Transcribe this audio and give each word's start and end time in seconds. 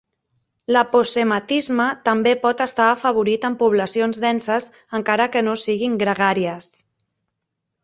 L'aposematisme 0.75 1.85
també 2.09 2.33
pot 2.45 2.63
estar 2.65 2.87
afavorit 2.95 3.45
en 3.51 3.59
poblacions 3.61 4.23
denses 4.25 4.69
encara 5.01 5.31
que 5.37 5.47
no 5.51 5.57
siguin 5.67 6.01
gregàries. 6.05 6.75